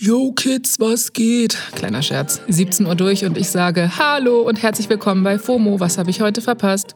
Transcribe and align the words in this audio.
Yo 0.00 0.32
Kids, 0.32 0.78
was 0.78 1.12
geht? 1.12 1.58
Kleiner 1.74 2.02
Scherz. 2.02 2.40
17 2.48 2.86
Uhr 2.86 2.94
durch 2.94 3.24
und 3.24 3.36
ich 3.36 3.50
sage 3.50 3.90
Hallo 3.98 4.42
und 4.42 4.62
herzlich 4.62 4.88
willkommen 4.88 5.24
bei 5.24 5.38
FOMO. 5.38 5.80
Was 5.80 5.98
habe 5.98 6.10
ich 6.10 6.20
heute 6.20 6.40
verpasst? 6.40 6.94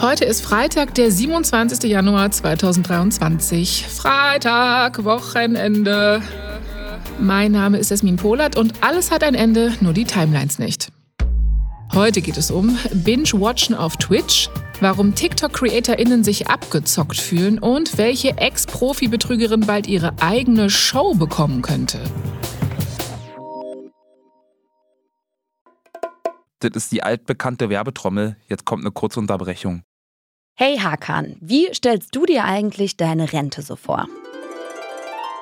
Heute 0.00 0.24
ist 0.24 0.42
Freitag, 0.42 0.94
der 0.94 1.10
27. 1.10 1.90
Januar 1.90 2.30
2023. 2.30 3.86
Freitag, 3.88 5.04
Wochenende. 5.04 6.22
Mein 7.20 7.52
Name 7.52 7.78
ist 7.78 7.90
Esmin 7.90 8.16
Polat 8.16 8.56
und 8.56 8.74
alles 8.80 9.10
hat 9.10 9.22
ein 9.22 9.34
Ende, 9.34 9.72
nur 9.80 9.92
die 9.92 10.04
Timelines 10.04 10.58
nicht. 10.58 10.88
Heute 11.94 12.20
geht 12.20 12.36
es 12.36 12.50
um 12.50 12.78
Binge-Watchen 12.92 13.74
auf 13.74 13.96
Twitch, 13.96 14.50
warum 14.80 15.14
TikTok-CreatorInnen 15.14 16.22
sich 16.22 16.48
abgezockt 16.48 17.18
fühlen 17.18 17.58
und 17.58 17.96
welche 17.96 18.36
Ex-Profi-Betrügerin 18.36 19.62
bald 19.62 19.86
ihre 19.86 20.12
eigene 20.20 20.70
Show 20.70 21.14
bekommen 21.14 21.62
könnte. 21.62 21.98
Das 26.60 26.70
ist 26.74 26.92
die 26.92 27.02
altbekannte 27.02 27.70
Werbetrommel. 27.70 28.36
Jetzt 28.48 28.64
kommt 28.64 28.84
eine 28.84 28.92
kurze 28.92 29.20
Unterbrechung. 29.20 29.82
Hey 30.54 30.78
Hakan, 30.78 31.36
wie 31.40 31.72
stellst 31.72 32.14
du 32.14 32.26
dir 32.26 32.44
eigentlich 32.44 32.96
deine 32.96 33.32
Rente 33.32 33.62
so 33.62 33.76
vor? 33.76 34.08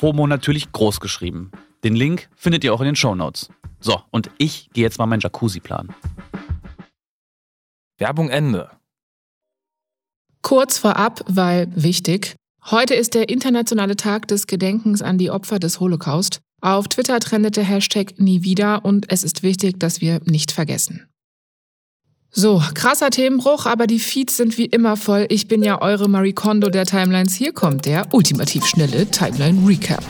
FOMO 0.00 0.26
natürlich 0.26 0.72
groß 0.72 0.98
geschrieben. 0.98 1.50
Den 1.84 1.94
Link 1.94 2.30
findet 2.34 2.64
ihr 2.64 2.72
auch 2.72 2.80
in 2.80 2.86
den 2.86 2.96
Shownotes. 2.96 3.50
So, 3.80 4.00
und 4.10 4.30
ich 4.38 4.70
gehe 4.72 4.82
jetzt 4.82 4.98
mal 4.98 5.04
meinen 5.04 5.20
Jacuzzi 5.20 5.60
planen. 5.60 5.94
Werbung 7.98 8.30
Ende. 8.30 8.70
Kurz 10.40 10.78
vorab, 10.78 11.20
weil 11.26 11.68
wichtig. 11.76 12.34
Heute 12.70 12.94
ist 12.94 13.12
der 13.12 13.28
internationale 13.28 13.94
Tag 13.94 14.26
des 14.26 14.46
Gedenkens 14.46 15.02
an 15.02 15.18
die 15.18 15.30
Opfer 15.30 15.58
des 15.58 15.80
Holocaust. 15.80 16.40
Auf 16.62 16.88
Twitter 16.88 17.20
trendet 17.20 17.58
der 17.58 17.64
Hashtag 17.64 18.18
nie 18.18 18.42
wieder 18.42 18.86
und 18.86 19.12
es 19.12 19.22
ist 19.22 19.42
wichtig, 19.42 19.78
dass 19.78 20.00
wir 20.00 20.20
nicht 20.24 20.50
vergessen. 20.50 21.09
So, 22.32 22.62
krasser 22.74 23.10
Themenbruch, 23.10 23.66
aber 23.66 23.88
die 23.88 23.98
Feeds 23.98 24.36
sind 24.36 24.56
wie 24.56 24.66
immer 24.66 24.96
voll. 24.96 25.26
Ich 25.30 25.48
bin 25.48 25.64
ja 25.64 25.82
eure 25.82 26.08
Marie 26.08 26.32
Kondo 26.32 26.70
der 26.70 26.86
Timelines. 26.86 27.34
Hier 27.34 27.52
kommt 27.52 27.86
der 27.86 28.06
ultimativ 28.12 28.64
schnelle 28.66 29.06
Timeline 29.06 29.66
Recap. 29.66 30.04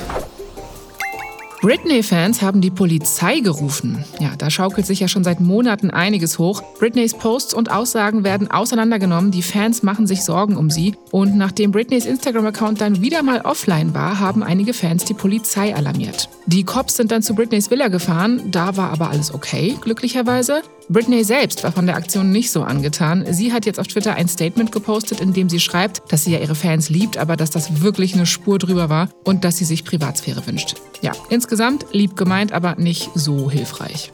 Britney-Fans 1.63 2.41
haben 2.41 2.61
die 2.61 2.71
Polizei 2.71 3.41
gerufen. 3.41 4.03
Ja, 4.19 4.31
da 4.37 4.49
schaukelt 4.49 4.87
sich 4.87 5.01
ja 5.01 5.09
schon 5.09 5.25
seit 5.25 5.41
Monaten 5.41 5.91
einiges 5.91 6.39
hoch. 6.39 6.63
Britneys 6.79 7.15
Posts 7.15 7.53
und 7.53 7.71
Aussagen 7.71 8.25
werden 8.25 8.51
auseinandergenommen. 8.51 9.31
Die 9.31 9.43
Fans 9.43 9.83
machen 9.83 10.07
sich 10.07 10.23
Sorgen 10.23 10.57
um 10.57 10.71
sie. 10.71 10.95
Und 11.11 11.37
nachdem 11.37 11.71
Britneys 11.71 12.07
Instagram-Account 12.07 12.81
dann 12.81 13.03
wieder 13.03 13.23
mal 13.23 13.43
offline 13.43 13.95
war, 13.95 14.21
haben 14.21 14.43
einige 14.43 14.73
Fans 14.73 15.05
die 15.05 15.15
Polizei 15.15 15.75
alarmiert. 15.75 16.31
Die 16.47 16.65
Cops 16.65 16.97
sind 16.97 17.13
dann 17.13 17.23
zu 17.23 17.35
Britneys 17.35 17.71
Villa 17.71 17.89
gefahren. 17.89 18.51
Da 18.51 18.79
war 18.79 18.91
aber 18.91 19.11
alles 19.11 19.33
okay, 19.33 19.77
glücklicherweise. 19.81 20.63
Britney 20.91 21.23
selbst 21.23 21.63
war 21.63 21.71
von 21.71 21.87
der 21.87 21.95
Aktion 21.95 22.33
nicht 22.33 22.51
so 22.51 22.65
angetan. 22.65 23.25
Sie 23.33 23.53
hat 23.53 23.65
jetzt 23.65 23.79
auf 23.79 23.87
Twitter 23.87 24.15
ein 24.17 24.27
Statement 24.27 24.73
gepostet, 24.73 25.21
in 25.21 25.33
dem 25.33 25.49
sie 25.49 25.61
schreibt, 25.61 26.03
dass 26.11 26.25
sie 26.25 26.33
ja 26.33 26.41
ihre 26.41 26.57
Fans 26.57 26.91
liebt, 26.91 27.17
aber 27.17 27.37
dass 27.37 27.51
das 27.51 27.81
wirklich 27.81 28.15
eine 28.15 28.27
Spur 28.27 28.59
drüber 28.59 28.89
war 28.89 29.09
und 29.23 29.45
dass 29.45 29.57
sie 29.57 29.65
sich 29.65 29.85
Privatsphäre 29.85 30.45
wünscht. 30.49 30.75
Ja, 31.01 31.13
insgesamt 31.29 31.87
lieb 31.93 32.17
gemeint, 32.17 32.51
aber 32.51 32.75
nicht 32.75 33.09
so 33.15 33.49
hilfreich. 33.49 34.11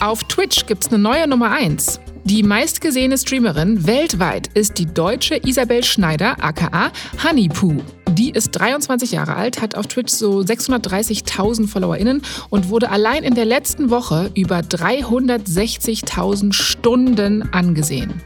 Auf 0.00 0.24
Twitch 0.24 0.66
gibt's 0.66 0.88
eine 0.88 0.98
neue 0.98 1.28
Nummer 1.28 1.52
1. 1.52 2.00
Die 2.24 2.42
meistgesehene 2.42 3.16
Streamerin 3.16 3.86
weltweit 3.86 4.48
ist 4.54 4.78
die 4.78 4.86
deutsche 4.86 5.40
Isabel 5.46 5.84
Schneider, 5.84 6.42
aka 6.42 6.90
Honeypoo. 7.22 7.84
Die 8.16 8.30
ist 8.30 8.52
23 8.52 9.10
Jahre 9.10 9.34
alt, 9.34 9.60
hat 9.60 9.74
auf 9.74 9.88
Twitch 9.88 10.12
so 10.12 10.38
630.000 10.38 11.66
FollowerInnen 11.66 12.22
und 12.48 12.68
wurde 12.68 12.90
allein 12.90 13.24
in 13.24 13.34
der 13.34 13.44
letzten 13.44 13.90
Woche 13.90 14.30
über 14.36 14.58
360.000 14.60 16.52
Stunden 16.52 17.52
angesehen. 17.52 18.22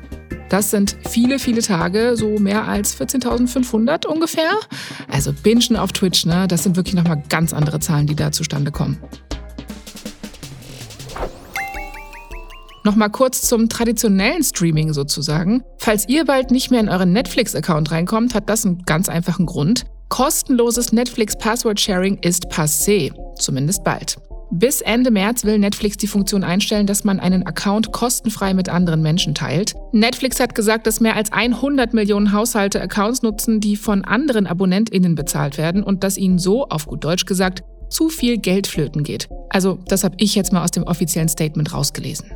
Das 0.50 0.70
sind 0.70 0.94
viele, 1.08 1.38
viele 1.38 1.62
Tage, 1.62 2.18
so 2.18 2.38
mehr 2.38 2.68
als 2.68 3.00
14.500 3.00 4.06
ungefähr. 4.06 4.50
Also 5.10 5.32
Bingen 5.32 5.78
auf 5.78 5.92
Twitch, 5.92 6.26
ne? 6.26 6.46
Das 6.48 6.64
sind 6.64 6.76
wirklich 6.76 6.94
nochmal 6.94 7.22
ganz 7.30 7.54
andere 7.54 7.80
Zahlen, 7.80 8.06
die 8.06 8.14
da 8.14 8.30
zustande 8.30 8.70
kommen. 8.70 8.98
Nochmal 12.88 13.10
kurz 13.10 13.42
zum 13.42 13.68
traditionellen 13.68 14.42
Streaming 14.42 14.94
sozusagen. 14.94 15.62
Falls 15.76 16.08
ihr 16.08 16.24
bald 16.24 16.50
nicht 16.50 16.70
mehr 16.70 16.80
in 16.80 16.88
euren 16.88 17.12
Netflix-Account 17.12 17.90
reinkommt, 17.90 18.34
hat 18.34 18.48
das 18.48 18.64
einen 18.64 18.82
ganz 18.86 19.10
einfachen 19.10 19.44
Grund. 19.44 19.84
Kostenloses 20.08 20.90
Netflix-Password-Sharing 20.92 22.16
ist 22.22 22.46
passé. 22.46 23.12
Zumindest 23.38 23.84
bald. 23.84 24.16
Bis 24.50 24.80
Ende 24.80 25.10
März 25.10 25.44
will 25.44 25.58
Netflix 25.58 25.98
die 25.98 26.06
Funktion 26.06 26.42
einstellen, 26.44 26.86
dass 26.86 27.04
man 27.04 27.20
einen 27.20 27.46
Account 27.46 27.92
kostenfrei 27.92 28.54
mit 28.54 28.70
anderen 28.70 29.02
Menschen 29.02 29.34
teilt. 29.34 29.74
Netflix 29.92 30.40
hat 30.40 30.54
gesagt, 30.54 30.86
dass 30.86 31.00
mehr 31.00 31.14
als 31.14 31.30
100 31.30 31.92
Millionen 31.92 32.32
Haushalte 32.32 32.80
Accounts 32.80 33.20
nutzen, 33.20 33.60
die 33.60 33.76
von 33.76 34.02
anderen 34.02 34.46
AbonnentInnen 34.46 35.14
bezahlt 35.14 35.58
werden 35.58 35.82
und 35.82 36.04
dass 36.04 36.16
ihnen 36.16 36.38
so, 36.38 36.66
auf 36.66 36.86
gut 36.86 37.04
Deutsch 37.04 37.26
gesagt, 37.26 37.62
zu 37.90 38.08
viel 38.08 38.38
Geld 38.38 38.66
flöten 38.66 39.04
geht. 39.04 39.28
Also, 39.50 39.78
das 39.88 40.04
habe 40.04 40.14
ich 40.18 40.34
jetzt 40.34 40.54
mal 40.54 40.64
aus 40.64 40.70
dem 40.70 40.84
offiziellen 40.84 41.28
Statement 41.28 41.74
rausgelesen. 41.74 42.30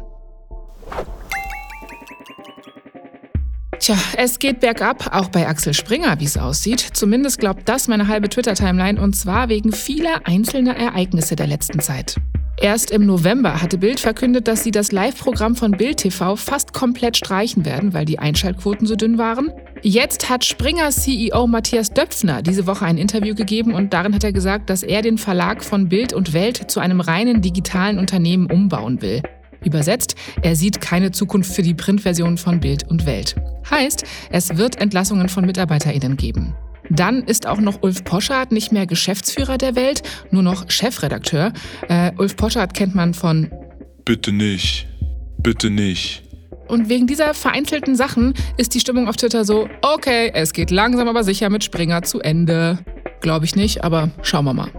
Tja, 3.82 3.96
es 4.16 4.38
geht 4.38 4.60
bergab, 4.60 5.12
auch 5.12 5.26
bei 5.26 5.48
Axel 5.48 5.74
Springer, 5.74 6.20
wie 6.20 6.24
es 6.24 6.38
aussieht. 6.38 6.78
Zumindest 6.92 7.40
glaubt 7.40 7.68
das 7.68 7.88
meine 7.88 8.06
halbe 8.06 8.28
Twitter-Timeline 8.28 9.02
und 9.02 9.16
zwar 9.16 9.48
wegen 9.48 9.72
vieler 9.72 10.20
einzelner 10.22 10.76
Ereignisse 10.76 11.34
der 11.34 11.48
letzten 11.48 11.80
Zeit. 11.80 12.14
Erst 12.60 12.92
im 12.92 13.04
November 13.06 13.60
hatte 13.60 13.78
Bild 13.78 13.98
verkündet, 13.98 14.46
dass 14.46 14.62
sie 14.62 14.70
das 14.70 14.92
Live-Programm 14.92 15.56
von 15.56 15.72
Bild 15.72 15.96
TV 15.96 16.36
fast 16.36 16.72
komplett 16.72 17.16
streichen 17.16 17.64
werden, 17.64 17.92
weil 17.92 18.04
die 18.04 18.20
Einschaltquoten 18.20 18.86
so 18.86 18.94
dünn 18.94 19.18
waren. 19.18 19.50
Jetzt 19.82 20.30
hat 20.30 20.44
Springer 20.44 20.90
CEO 20.90 21.48
Matthias 21.48 21.90
Döpfner 21.90 22.40
diese 22.40 22.68
Woche 22.68 22.84
ein 22.84 22.98
Interview 22.98 23.34
gegeben 23.34 23.74
und 23.74 23.92
darin 23.92 24.14
hat 24.14 24.22
er 24.22 24.32
gesagt, 24.32 24.70
dass 24.70 24.84
er 24.84 25.02
den 25.02 25.18
Verlag 25.18 25.64
von 25.64 25.88
Bild 25.88 26.12
und 26.12 26.32
Welt 26.34 26.70
zu 26.70 26.78
einem 26.78 27.00
reinen 27.00 27.42
digitalen 27.42 27.98
Unternehmen 27.98 28.46
umbauen 28.46 29.02
will. 29.02 29.22
Übersetzt, 29.64 30.14
er 30.42 30.56
sieht 30.56 30.80
keine 30.80 31.10
Zukunft 31.10 31.52
für 31.52 31.62
die 31.62 31.74
Printversion 31.74 32.38
von 32.38 32.60
Bild 32.60 32.88
und 32.88 33.06
Welt. 33.06 33.36
Heißt, 33.70 34.04
es 34.30 34.56
wird 34.56 34.80
Entlassungen 34.80 35.28
von 35.28 35.44
MitarbeiterInnen 35.44 36.16
geben. 36.16 36.54
Dann 36.90 37.22
ist 37.22 37.46
auch 37.46 37.60
noch 37.60 37.82
Ulf 37.82 38.04
Poschardt 38.04 38.52
nicht 38.52 38.72
mehr 38.72 38.86
Geschäftsführer 38.86 39.56
der 39.56 39.76
Welt, 39.76 40.02
nur 40.30 40.42
noch 40.42 40.70
Chefredakteur. 40.70 41.52
Äh, 41.88 42.12
Ulf 42.18 42.36
Poschardt 42.36 42.74
kennt 42.74 42.94
man 42.94 43.14
von 43.14 43.50
Bitte 44.04 44.32
nicht. 44.32 44.88
Bitte 45.38 45.70
nicht. 45.70 46.22
Und 46.68 46.88
wegen 46.88 47.06
dieser 47.06 47.34
vereinzelten 47.34 47.96
Sachen 47.96 48.34
ist 48.56 48.74
die 48.74 48.80
Stimmung 48.80 49.08
auf 49.08 49.16
Twitter 49.16 49.44
so, 49.44 49.68
okay, 49.82 50.30
es 50.34 50.52
geht 50.52 50.70
langsam 50.70 51.08
aber 51.08 51.24
sicher 51.24 51.50
mit 51.50 51.64
Springer 51.64 52.02
zu 52.02 52.20
Ende. 52.20 52.78
Glaube 53.20 53.44
ich 53.44 53.56
nicht, 53.56 53.84
aber 53.84 54.10
schauen 54.22 54.44
wir 54.44 54.54
mal. 54.54 54.70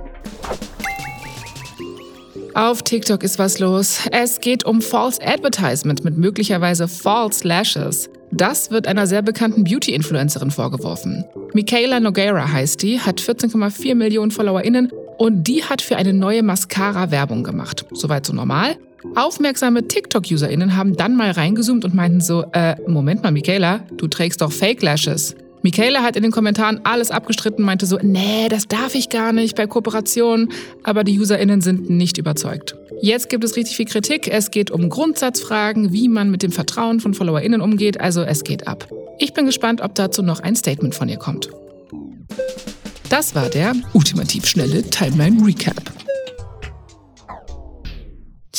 Auf 2.56 2.84
TikTok 2.84 3.24
ist 3.24 3.40
was 3.40 3.58
los. 3.58 4.02
Es 4.12 4.40
geht 4.40 4.64
um 4.64 4.80
False 4.82 5.20
Advertisement 5.26 6.04
mit 6.04 6.18
möglicherweise 6.18 6.88
False 6.88 7.48
Lashes. 7.48 8.12
Das 8.32 8.70
wird 8.70 8.88
einer 8.88 9.08
sehr 9.08 9.24
bekannten 9.24 9.64
Beauty-Influencerin 9.64 10.52
vorgeworfen. 10.52 11.26
Michaela 11.54 12.00
Nogueira 12.00 12.52
heißt 12.52 12.84
die, 12.84 13.00
hat 13.00 13.20
14,4 13.20 13.96
Millionen 13.96 14.30
FollowerInnen 14.30 14.92
und 15.18 15.48
die 15.48 15.64
hat 15.64 15.82
für 15.82 15.96
eine 15.96 16.14
neue 16.14 16.44
Mascara 16.44 17.10
Werbung 17.10 17.44
gemacht. 17.44 17.86
Soweit 17.92 18.26
so 18.26 18.34
normal. 18.34 18.78
Aufmerksame 19.16 19.88
TikTok-UserInnen 19.88 20.76
haben 20.76 20.96
dann 20.96 21.16
mal 21.16 21.32
reingezoomt 21.32 21.86
und 21.86 21.96
meinten 21.96 22.22
so, 22.22 22.46
äh, 22.54 22.76
Moment 22.88 23.24
mal, 23.24 23.32
Michaela, 23.32 23.80
du 23.98 24.08
trägst 24.08 24.42
doch 24.42 24.52
Fake 24.52 24.82
Lashes. 24.84 25.36
Michaela 25.64 26.04
hat 26.04 26.18
in 26.18 26.24
den 26.24 26.32
Kommentaren 26.32 26.82
alles 26.84 27.10
abgestritten, 27.10 27.64
meinte 27.64 27.86
so, 27.86 27.98
nee, 28.02 28.50
das 28.50 28.68
darf 28.68 28.96
ich 28.96 29.10
gar 29.10 29.32
nicht 29.32 29.56
bei 29.56 29.66
Kooperationen, 29.66 30.50
aber 30.84 31.06
die 31.06 31.18
UserInnen 31.18 31.62
sind 31.62 31.90
nicht 31.90 32.18
überzeugt. 32.18 32.76
Jetzt 33.02 33.30
gibt 33.30 33.46
es 33.46 33.56
richtig 33.56 33.78
viel 33.78 33.86
Kritik. 33.86 34.28
Es 34.28 34.52
geht 34.52 34.72
um 34.72 34.90
Grundsatzfragen, 34.90 35.94
wie 35.94 36.10
man 36.10 36.30
mit 36.30 36.44
dem 36.44 36.52
Vertrauen 36.52 37.00
von 37.00 37.14
FollowerInnen 37.14 37.62
umgeht, 37.62 38.00
also 38.00 38.24
es 38.24 38.44
geht 38.44 38.68
ab. 38.68 38.90
Ich 39.20 39.34
bin 39.34 39.46
gespannt, 39.46 39.82
ob 39.82 39.96
dazu 39.96 40.22
noch 40.22 40.42
ein 40.42 40.56
Statement 40.56 40.96
von 40.96 41.08
ihr 41.08 41.18
kommt. 41.18 41.50
Das 43.10 43.34
war 43.34 43.50
der 43.50 43.74
ultimativ 43.94 44.46
schnelle 44.46 44.84
Timeline 44.84 45.46
Recap. 45.46 45.82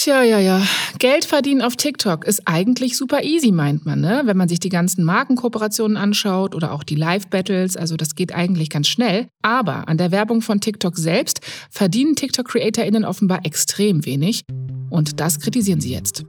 Tja, 0.05 0.23
ja, 0.23 0.39
ja. 0.39 0.61
Geld 0.99 1.25
verdienen 1.25 1.63
auf 1.63 1.77
TikTok 1.77 2.27
ist 2.27 2.43
eigentlich 2.45 2.99
super 2.99 3.23
easy, 3.23 3.53
meint 3.53 3.87
man, 3.87 4.03
ne? 4.03 4.21
Wenn 4.27 4.37
man 4.37 4.51
sich 4.51 4.61
die 4.61 4.69
ganzen 4.69 5.03
Markenkooperationen 5.03 5.97
anschaut 5.97 6.55
oder 6.55 6.73
auch 6.73 6.85
die 6.85 6.95
Live-Battles, 6.95 7.79
also 7.79 7.97
das 7.97 8.15
geht 8.15 8.35
eigentlich 8.35 8.69
ganz 8.69 8.87
schnell. 8.89 9.29
Aber 9.41 9.89
an 9.89 9.97
der 9.97 10.11
Werbung 10.11 10.43
von 10.43 10.61
TikTok 10.61 10.99
selbst 10.99 11.41
verdienen 11.71 12.17
TikTok-CreatorInnen 12.17 13.07
offenbar 13.07 13.47
extrem 13.47 14.05
wenig. 14.05 14.43
Und 14.91 15.21
das 15.21 15.41
kritisieren 15.41 15.81
sie 15.81 15.95
jetzt. 15.95 16.27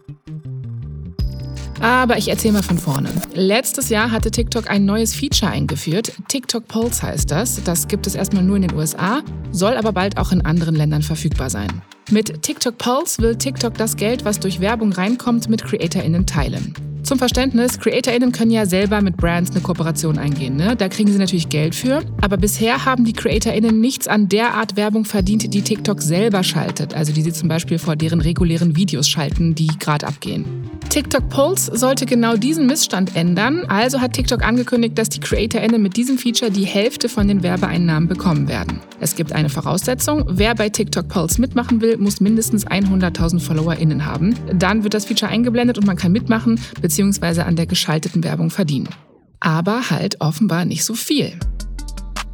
Aber 1.81 2.17
ich 2.17 2.29
erzähle 2.29 2.53
mal 2.53 2.63
von 2.63 2.77
vorne. 2.77 3.09
Letztes 3.33 3.89
Jahr 3.89 4.09
hatte 4.09 4.31
TikTok 4.31 4.69
ein 4.69 4.85
neues 4.85 5.13
Feature 5.13 5.51
eingeführt. 5.51 6.13
TikTok 6.29 6.69
Pulse 6.69 7.01
heißt 7.01 7.29
das. 7.29 7.61
Das 7.65 7.89
gibt 7.89 8.07
es 8.07 8.15
erstmal 8.15 8.43
nur 8.43 8.55
in 8.55 8.61
den 8.61 8.73
USA, 8.73 9.21
soll 9.51 9.75
aber 9.75 9.91
bald 9.91 10.17
auch 10.17 10.31
in 10.31 10.45
anderen 10.45 10.75
Ländern 10.75 11.01
verfügbar 11.01 11.49
sein. 11.49 11.81
Mit 12.11 12.43
TikTok 12.43 12.77
Pulse 12.77 13.19
will 13.19 13.35
TikTok 13.35 13.73
das 13.75 13.95
Geld, 13.95 14.25
was 14.25 14.39
durch 14.39 14.59
Werbung 14.59 14.93
reinkommt, 14.93 15.49
mit 15.49 15.63
CreatorInnen 15.63 16.27
teilen. 16.27 16.73
Zum 17.01 17.17
Verständnis, 17.17 17.79
CreatorInnen 17.79 18.31
können 18.31 18.51
ja 18.51 18.67
selber 18.67 19.01
mit 19.01 19.17
Brands 19.17 19.51
eine 19.51 19.61
Kooperation 19.61 20.19
eingehen. 20.19 20.55
Ne? 20.55 20.75
Da 20.75 20.87
kriegen 20.87 21.11
sie 21.11 21.17
natürlich 21.17 21.49
Geld 21.49 21.73
für. 21.73 22.03
Aber 22.21 22.37
bisher 22.37 22.85
haben 22.85 23.05
die 23.05 23.13
CreatorInnen 23.13 23.79
nichts 23.79 24.07
an 24.07 24.29
der 24.29 24.53
Art 24.53 24.75
Werbung 24.75 25.05
verdient, 25.05 25.51
die 25.51 25.61
TikTok 25.63 26.01
selber 26.01 26.43
schaltet. 26.43 26.93
Also 26.93 27.11
die 27.11 27.23
sie 27.23 27.33
zum 27.33 27.49
Beispiel 27.49 27.79
vor 27.79 27.95
deren 27.95 28.21
regulären 28.21 28.75
Videos 28.75 29.07
schalten, 29.07 29.55
die 29.55 29.67
gerade 29.79 30.05
abgehen. 30.05 30.64
TikTok 30.95 31.27
Pulse 31.27 31.77
sollte 31.77 32.05
genau 32.05 32.37
diesen 32.37 32.67
Missstand 32.67 33.17
ändern. 33.17 33.65
Also 33.67 33.99
hat 33.99 34.13
TikTok 34.13 34.41
angekündigt, 34.41 34.97
dass 34.97 35.09
die 35.09 35.19
CreatorInnen 35.19 35.81
mit 35.81 35.97
diesem 35.97 36.17
Feature 36.17 36.49
die 36.49 36.63
Hälfte 36.63 37.09
von 37.09 37.27
den 37.27 37.43
Werbeeinnahmen 37.43 38.07
bekommen 38.07 38.47
werden. 38.47 38.79
Es 39.01 39.17
gibt 39.17 39.33
eine 39.33 39.49
Voraussetzung. 39.49 40.23
Wer 40.29 40.55
bei 40.55 40.69
TikTok 40.69 41.09
Pulse 41.09 41.41
mitmachen 41.41 41.81
will, 41.81 41.97
muss 41.97 42.21
mindestens 42.21 42.65
100.000 42.65 43.41
FollowerInnen 43.41 44.05
haben. 44.05 44.35
Dann 44.53 44.83
wird 44.83 44.93
das 44.93 45.03
Feature 45.03 45.29
eingeblendet 45.29 45.77
und 45.77 45.85
man 45.85 45.97
kann 45.97 46.13
mitmachen 46.13 46.61
bzw. 46.79 47.41
an 47.41 47.57
der 47.57 47.65
geschalteten 47.65 48.23
Werbung 48.23 48.49
verdienen. 48.49 48.87
Aber 49.41 49.89
halt 49.89 50.21
offenbar 50.21 50.63
nicht 50.63 50.85
so 50.85 50.93
viel. 50.93 51.37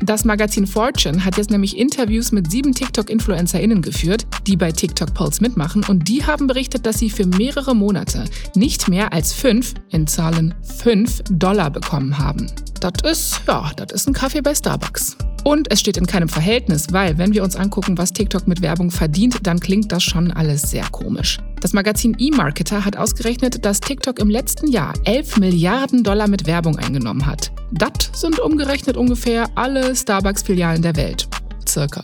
Das 0.04 0.26
Magazin 0.26 0.66
Fortune 0.66 1.24
hat 1.24 1.38
jetzt 1.38 1.52
nämlich 1.52 1.78
Interviews 1.78 2.32
mit 2.32 2.50
sieben 2.50 2.74
TikTok-InfluencerInnen 2.74 3.84
geführt, 3.84 4.26
die 4.48 4.58
bei 4.58 4.72
TikTok 4.72 5.14
Pulse 5.14 5.42
mitmachen 5.42 5.84
und 5.88 6.08
die 6.08 6.26
haben 6.26 6.48
berichtet, 6.48 6.88
dass 6.88 6.98
sie 6.98 7.12
für 7.12 7.28
mehrere 7.28 7.76
Monate 7.76 8.26
nicht 8.56 8.88
mehr 8.88 9.14
als 9.14 9.32
fünf, 9.32 9.76
in 9.90 10.08
Zahlen 10.08 10.56
fünf 10.64 11.22
Dollar 11.30 11.70
bekommen 11.70 12.18
haben. 12.18 12.52
Das 12.80 12.94
ist, 13.04 13.42
ja, 13.48 13.72
das 13.76 13.92
ist 13.92 14.08
ein 14.08 14.14
Kaffee 14.14 14.42
bei 14.42 14.56
Starbucks. 14.56 15.18
Und 15.44 15.72
es 15.72 15.80
steht 15.80 15.98
in 15.98 16.06
keinem 16.06 16.30
Verhältnis, 16.30 16.88
weil 16.92 17.18
wenn 17.18 17.34
wir 17.34 17.44
uns 17.44 17.56
angucken, 17.56 17.98
was 17.98 18.14
TikTok 18.14 18.48
mit 18.48 18.62
Werbung 18.62 18.92
verdient, 18.92 19.40
dann 19.44 19.60
klingt 19.60 19.92
das 19.92 20.04
schon 20.04 20.32
alles 20.32 20.64
sehr 20.64 20.86
komisch. 20.92 21.40
Das 21.62 21.74
Magazin 21.74 22.16
eMarketer 22.20 22.86
hat 22.86 22.98
ausgerechnet, 22.98 23.66
dass 23.66 23.80
TikTok 23.80 24.20
im 24.20 24.30
letzten 24.30 24.68
Jahr 24.68 24.94
11 25.06 25.38
Milliarden 25.38 26.04
Dollar 26.04 26.28
mit 26.28 26.46
Werbung 26.46 26.78
eingenommen 26.78 27.26
hat. 27.26 27.52
Das 27.72 28.12
sind 28.14 28.40
umgerechnet 28.40 28.98
ungefähr 28.98 29.48
alle 29.56 29.96
Starbucks-Filialen 29.96 30.82
der 30.82 30.96
Welt. 30.96 31.28
Circa. 31.68 32.04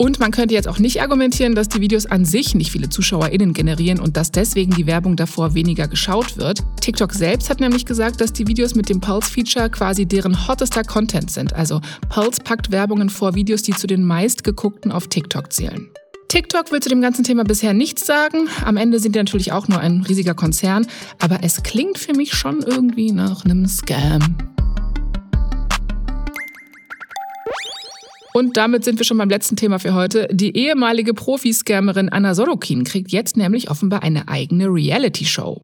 Und 0.00 0.18
man 0.18 0.30
könnte 0.30 0.54
jetzt 0.54 0.66
auch 0.66 0.78
nicht 0.78 1.02
argumentieren, 1.02 1.54
dass 1.54 1.68
die 1.68 1.82
Videos 1.82 2.06
an 2.06 2.24
sich 2.24 2.54
nicht 2.54 2.72
viele 2.72 2.88
ZuschauerInnen 2.88 3.52
generieren 3.52 4.00
und 4.00 4.16
dass 4.16 4.32
deswegen 4.32 4.72
die 4.72 4.86
Werbung 4.86 5.14
davor 5.14 5.52
weniger 5.52 5.88
geschaut 5.88 6.38
wird. 6.38 6.60
TikTok 6.80 7.12
selbst 7.12 7.50
hat 7.50 7.60
nämlich 7.60 7.84
gesagt, 7.84 8.22
dass 8.22 8.32
die 8.32 8.46
Videos 8.46 8.74
mit 8.74 8.88
dem 8.88 9.02
Pulse-Feature 9.02 9.68
quasi 9.68 10.06
deren 10.06 10.48
hottester 10.48 10.84
Content 10.84 11.30
sind. 11.30 11.52
Also 11.52 11.82
Pulse 12.08 12.40
packt 12.42 12.70
Werbungen 12.70 13.10
vor 13.10 13.34
Videos, 13.34 13.60
die 13.60 13.72
zu 13.72 13.86
den 13.86 14.02
meistgeguckten 14.02 14.90
auf 14.90 15.06
TikTok 15.08 15.52
zählen. 15.52 15.90
TikTok 16.28 16.72
will 16.72 16.80
zu 16.80 16.88
dem 16.88 17.02
ganzen 17.02 17.22
Thema 17.22 17.44
bisher 17.44 17.74
nichts 17.74 18.06
sagen. 18.06 18.48
Am 18.64 18.78
Ende 18.78 19.00
sind 19.00 19.14
die 19.16 19.18
natürlich 19.18 19.52
auch 19.52 19.68
nur 19.68 19.80
ein 19.80 20.00
riesiger 20.08 20.32
Konzern. 20.32 20.86
Aber 21.18 21.40
es 21.42 21.62
klingt 21.62 21.98
für 21.98 22.14
mich 22.14 22.32
schon 22.32 22.62
irgendwie 22.62 23.12
nach 23.12 23.44
einem 23.44 23.66
Scam. 23.66 24.49
Und 28.40 28.56
damit 28.56 28.84
sind 28.84 28.98
wir 28.98 29.04
schon 29.04 29.18
beim 29.18 29.28
letzten 29.28 29.56
Thema 29.56 29.78
für 29.78 29.92
heute. 29.92 30.26
Die 30.32 30.56
ehemalige 30.56 31.12
Profi-Scammerin 31.12 32.08
Anna 32.08 32.34
Sorokin 32.34 32.84
kriegt 32.84 33.12
jetzt 33.12 33.36
nämlich 33.36 33.70
offenbar 33.70 34.02
eine 34.02 34.28
eigene 34.28 34.64
Reality-Show. 34.64 35.60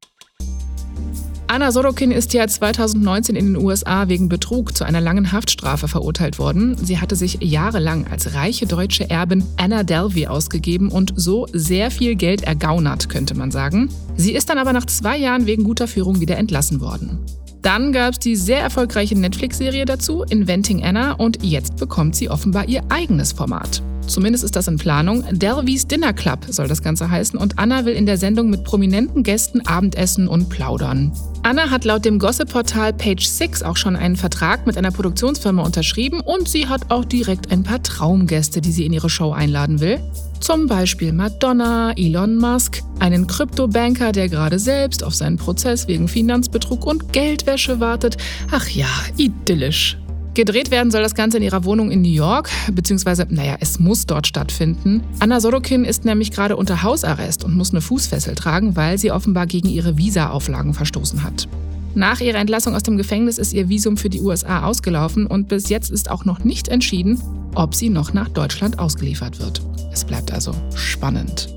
Anna 1.46 1.72
Sorokin 1.72 2.10
ist 2.10 2.34
ja 2.34 2.46
2019 2.46 3.34
in 3.34 3.54
den 3.54 3.64
USA 3.64 4.10
wegen 4.10 4.28
Betrug 4.28 4.76
zu 4.76 4.84
einer 4.84 5.00
langen 5.00 5.32
Haftstrafe 5.32 5.88
verurteilt 5.88 6.38
worden. 6.38 6.76
Sie 6.76 7.00
hatte 7.00 7.16
sich 7.16 7.38
jahrelang 7.40 8.08
als 8.08 8.34
reiche 8.34 8.66
deutsche 8.66 9.08
Erbin 9.08 9.42
Anna 9.56 9.82
Delvey 9.82 10.26
ausgegeben 10.26 10.90
und 10.90 11.14
so 11.16 11.46
sehr 11.54 11.90
viel 11.90 12.14
Geld 12.14 12.42
ergaunert, 12.42 13.08
könnte 13.08 13.34
man 13.34 13.52
sagen. 13.52 13.88
Sie 14.16 14.34
ist 14.34 14.50
dann 14.50 14.58
aber 14.58 14.74
nach 14.74 14.84
zwei 14.84 15.16
Jahren 15.16 15.46
wegen 15.46 15.64
guter 15.64 15.88
Führung 15.88 16.20
wieder 16.20 16.36
entlassen 16.36 16.82
worden. 16.82 17.20
Dann 17.66 17.90
gab 17.92 18.12
es 18.12 18.20
die 18.20 18.36
sehr 18.36 18.60
erfolgreiche 18.60 19.18
Netflix-Serie 19.18 19.86
dazu, 19.86 20.22
Inventing 20.22 20.84
Anna, 20.84 21.14
und 21.14 21.42
jetzt 21.42 21.78
bekommt 21.78 22.14
sie 22.14 22.30
offenbar 22.30 22.68
ihr 22.68 22.84
eigenes 22.90 23.32
Format. 23.32 23.82
Zumindest 24.06 24.44
ist 24.44 24.56
das 24.56 24.68
in 24.68 24.76
Planung. 24.76 25.24
Delvis 25.30 25.86
Dinner 25.86 26.12
Club 26.12 26.40
soll 26.48 26.68
das 26.68 26.82
Ganze 26.82 27.10
heißen 27.10 27.38
und 27.38 27.58
Anna 27.58 27.84
will 27.84 27.94
in 27.94 28.06
der 28.06 28.18
Sendung 28.18 28.50
mit 28.50 28.64
prominenten 28.64 29.22
Gästen 29.22 29.66
Abendessen 29.66 30.28
und 30.28 30.48
plaudern. 30.48 31.12
Anna 31.42 31.70
hat 31.70 31.84
laut 31.84 32.04
dem 32.04 32.18
Gossip-Portal 32.18 32.92
Page 32.92 33.24
6 33.24 33.62
auch 33.62 33.76
schon 33.76 33.96
einen 33.96 34.16
Vertrag 34.16 34.66
mit 34.66 34.76
einer 34.76 34.90
Produktionsfirma 34.90 35.62
unterschrieben 35.62 36.20
und 36.20 36.48
sie 36.48 36.66
hat 36.66 36.90
auch 36.90 37.04
direkt 37.04 37.52
ein 37.52 37.62
paar 37.62 37.82
Traumgäste, 37.82 38.60
die 38.60 38.72
sie 38.72 38.86
in 38.86 38.92
ihre 38.92 39.10
Show 39.10 39.32
einladen 39.32 39.80
will. 39.80 40.00
Zum 40.40 40.66
Beispiel 40.66 41.12
Madonna, 41.12 41.92
Elon 41.96 42.36
Musk, 42.36 42.82
einen 42.98 43.26
Kryptobanker, 43.26 44.12
der 44.12 44.28
gerade 44.28 44.58
selbst 44.58 45.02
auf 45.02 45.14
seinen 45.14 45.36
Prozess 45.36 45.88
wegen 45.88 46.08
Finanzbetrug 46.08 46.86
und 46.86 47.12
Geldwäsche 47.12 47.80
wartet. 47.80 48.16
Ach 48.50 48.68
ja, 48.68 48.88
idyllisch. 49.16 49.98
Gedreht 50.36 50.70
werden 50.70 50.90
soll 50.90 51.00
das 51.00 51.14
Ganze 51.14 51.38
in 51.38 51.42
ihrer 51.42 51.64
Wohnung 51.64 51.90
in 51.90 52.02
New 52.02 52.12
York, 52.12 52.50
beziehungsweise, 52.70 53.26
naja, 53.30 53.56
es 53.58 53.78
muss 53.78 54.04
dort 54.04 54.26
stattfinden. 54.26 55.02
Anna 55.18 55.40
Sorokin 55.40 55.86
ist 55.86 56.04
nämlich 56.04 56.30
gerade 56.30 56.56
unter 56.58 56.82
Hausarrest 56.82 57.42
und 57.42 57.56
muss 57.56 57.70
eine 57.70 57.80
Fußfessel 57.80 58.34
tragen, 58.34 58.76
weil 58.76 58.98
sie 58.98 59.10
offenbar 59.10 59.46
gegen 59.46 59.70
ihre 59.70 59.96
Visa-Auflagen 59.96 60.74
verstoßen 60.74 61.22
hat. 61.22 61.48
Nach 61.94 62.20
ihrer 62.20 62.36
Entlassung 62.36 62.74
aus 62.74 62.82
dem 62.82 62.98
Gefängnis 62.98 63.38
ist 63.38 63.54
ihr 63.54 63.70
Visum 63.70 63.96
für 63.96 64.10
die 64.10 64.20
USA 64.20 64.64
ausgelaufen 64.64 65.26
und 65.26 65.48
bis 65.48 65.70
jetzt 65.70 65.90
ist 65.90 66.10
auch 66.10 66.26
noch 66.26 66.44
nicht 66.44 66.68
entschieden, 66.68 67.18
ob 67.54 67.74
sie 67.74 67.88
noch 67.88 68.12
nach 68.12 68.28
Deutschland 68.28 68.78
ausgeliefert 68.78 69.40
wird. 69.40 69.62
Es 69.90 70.04
bleibt 70.04 70.34
also 70.34 70.52
spannend. 70.74 71.55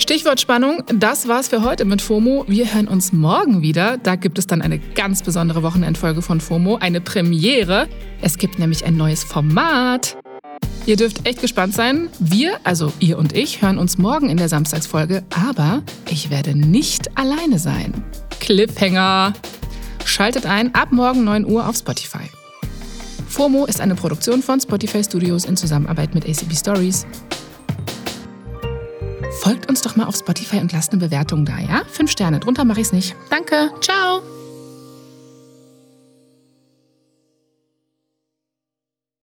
Stichwort 0.00 0.40
Spannung, 0.40 0.82
das 0.94 1.28
war's 1.28 1.48
für 1.48 1.62
heute 1.62 1.84
mit 1.84 2.00
FOMO. 2.00 2.46
Wir 2.48 2.72
hören 2.72 2.88
uns 2.88 3.12
morgen 3.12 3.60
wieder. 3.60 3.98
Da 3.98 4.16
gibt 4.16 4.38
es 4.38 4.46
dann 4.46 4.62
eine 4.62 4.78
ganz 4.78 5.22
besondere 5.22 5.62
Wochenendfolge 5.62 6.22
von 6.22 6.40
FOMO, 6.40 6.76
eine 6.76 7.02
Premiere. 7.02 7.86
Es 8.22 8.38
gibt 8.38 8.58
nämlich 8.58 8.86
ein 8.86 8.96
neues 8.96 9.22
Format. 9.22 10.16
Ihr 10.86 10.96
dürft 10.96 11.28
echt 11.28 11.42
gespannt 11.42 11.74
sein. 11.74 12.08
Wir, 12.18 12.56
also 12.64 12.90
ihr 12.98 13.18
und 13.18 13.36
ich, 13.36 13.60
hören 13.60 13.76
uns 13.76 13.98
morgen 13.98 14.30
in 14.30 14.38
der 14.38 14.48
Samstagsfolge, 14.48 15.22
aber 15.28 15.82
ich 16.08 16.30
werde 16.30 16.56
nicht 16.56 17.18
alleine 17.18 17.58
sein. 17.58 18.02
Cliffhanger! 18.40 19.34
Schaltet 20.06 20.46
ein 20.46 20.74
ab 20.74 20.92
morgen 20.92 21.24
9 21.24 21.44
Uhr 21.44 21.68
auf 21.68 21.76
Spotify. 21.76 22.24
FOMO 23.28 23.66
ist 23.66 23.82
eine 23.82 23.94
Produktion 23.94 24.42
von 24.42 24.60
Spotify 24.60 25.04
Studios 25.04 25.44
in 25.44 25.58
Zusammenarbeit 25.58 26.14
mit 26.14 26.26
ACB 26.26 26.56
Stories. 26.56 27.06
Folgt 29.40 29.70
uns 29.70 29.80
doch 29.80 29.96
mal 29.96 30.04
auf 30.04 30.16
Spotify 30.16 30.58
und 30.58 30.70
lasst 30.72 30.92
eine 30.92 31.00
Bewertung 31.00 31.46
da, 31.46 31.58
ja? 31.58 31.80
Fünf 31.90 32.10
Sterne, 32.10 32.40
drunter 32.40 32.66
mache 32.66 32.80
ich's 32.80 32.92
nicht. 32.92 33.16
Danke, 33.30 33.70
ciao! 33.80 34.20